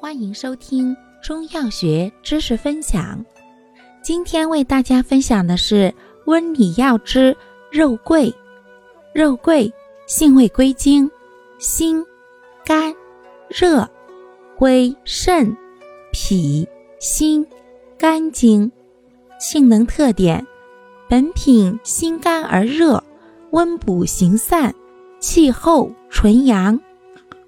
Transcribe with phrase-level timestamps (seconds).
[0.00, 3.24] 欢迎收听中药学知识分享。
[4.00, 5.92] 今天为大家分享的是
[6.26, 7.36] 温里药之
[7.72, 8.32] 肉桂。
[9.12, 9.72] 肉桂
[10.06, 11.10] 性味归经：
[11.58, 12.06] 辛、
[12.64, 12.94] 甘、
[13.48, 13.88] 热，
[14.56, 15.56] 归肾、
[16.12, 16.64] 脾、
[17.00, 17.44] 心、
[17.98, 18.70] 肝经。
[19.40, 20.46] 性能特点：
[21.08, 23.02] 本品辛甘而热，
[23.50, 24.72] 温补行散，
[25.18, 26.80] 气候纯阳，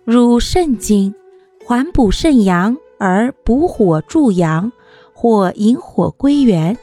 [0.05, 1.15] 入肾经。
[1.71, 4.73] 缓补肾阳而补火助阳，
[5.15, 6.75] 或引火归元；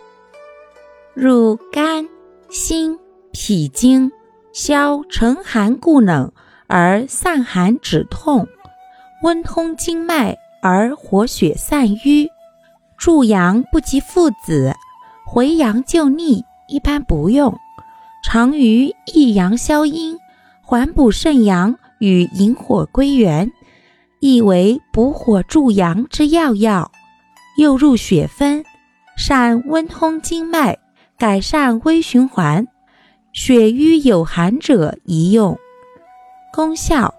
[1.14, 2.08] 入肝、
[2.50, 2.98] 心、
[3.34, 4.10] 脾经，
[4.54, 6.32] 消沉寒固冷
[6.68, 8.48] 而散寒止痛，
[9.24, 12.30] 温通经脉而活血散瘀，
[12.98, 14.74] 助阳不及附子，
[15.26, 17.54] 回阳救逆一般不用，
[18.24, 20.18] 常于益阳消阴、
[20.62, 23.52] 缓补肾阳与引火归元。
[24.20, 26.92] 亦为补火助阳之要药，
[27.58, 28.64] 又入血分，
[29.16, 30.80] 善温通经脉，
[31.20, 32.68] 改善微循环，
[33.32, 35.56] 血瘀有寒者宜用。
[36.52, 37.14] 功效：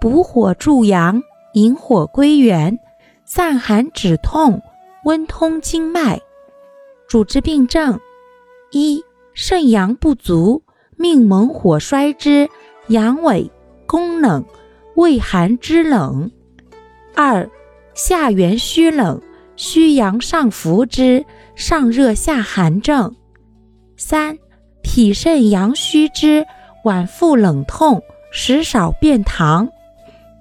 [0.00, 2.80] 补火助阳，引火归元，
[3.24, 4.60] 散寒止痛，
[5.04, 6.20] 温通经脉。
[7.08, 8.00] 主治病症：
[8.72, 10.64] 一、肾阳不足，
[10.96, 12.48] 命猛火衰之，
[12.88, 13.48] 阳痿，
[13.86, 14.44] 宫冷，
[14.96, 16.28] 畏寒肢冷。
[17.22, 17.50] 二、
[17.92, 19.20] 下元虚冷，
[19.54, 21.22] 虚阳上浮之，
[21.54, 23.14] 上热下寒症。
[23.94, 24.38] 三、
[24.82, 26.46] 脾肾阳虚之，
[26.82, 29.68] 脘腹冷痛，食少便溏。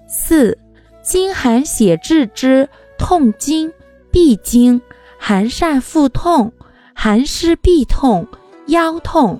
[0.08, 0.58] 四、
[1.02, 3.74] 经寒血滞之，痛经、
[4.10, 4.82] 闭经，
[5.18, 6.54] 寒疝腹痛，
[6.94, 8.26] 寒湿痹痛，
[8.68, 9.38] 腰痛。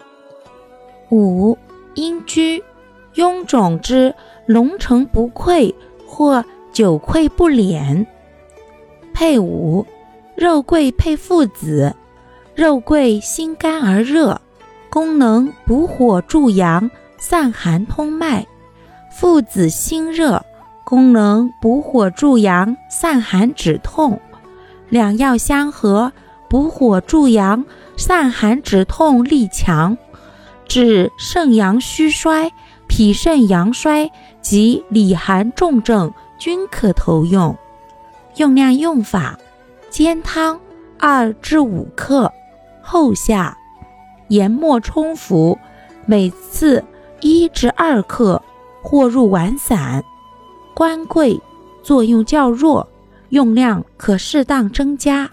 [1.10, 1.58] 五、
[1.94, 2.62] 阴虚，
[3.16, 4.14] 臃肿之，
[4.46, 5.74] 龙成不溃，
[6.06, 6.44] 或。
[6.72, 8.06] 久溃不敛，
[9.14, 9.86] 配伍
[10.36, 11.96] 肉桂配附子。
[12.56, 14.42] 肉桂辛甘而热，
[14.90, 18.44] 功能补火助阳、散寒通脉；
[19.10, 20.44] 附子辛热，
[20.84, 24.20] 功能补火助阳、散寒止痛。
[24.90, 26.12] 两药相合，
[26.50, 27.64] 补火助阳、
[27.96, 29.98] 散寒止痛力强，
[30.68, 32.52] 治肾阳虚衰、
[32.88, 36.14] 脾肾阳衰及里寒重症。
[36.40, 37.56] 均可投用，
[38.38, 39.38] 用量用法：
[39.90, 40.60] 煎汤
[40.98, 42.32] 二至五克，
[42.82, 43.56] 后下，
[44.30, 45.60] 研末冲服，
[46.06, 46.84] 每次
[47.20, 48.42] 一至二克，
[48.82, 50.04] 或入丸散。
[50.74, 51.38] 官桂
[51.84, 52.88] 作用较弱，
[53.30, 55.30] 用量可适当增加。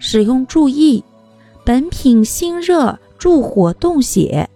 [0.00, 1.04] 使用注意：
[1.64, 4.50] 本品辛热助火动血，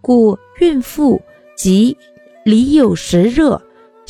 [0.00, 1.20] 故孕妇
[1.56, 1.96] 及
[2.44, 3.60] 里有实热。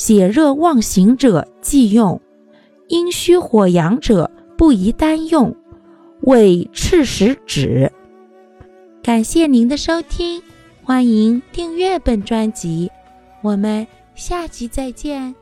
[0.03, 2.19] 血热妄行者忌用，
[2.89, 5.55] 阴虚火阳者不宜单用，
[6.23, 7.93] 为赤石止。
[9.03, 10.43] 感谢您的收听，
[10.83, 12.91] 欢迎订阅本专辑，
[13.43, 15.35] 我们下集再见。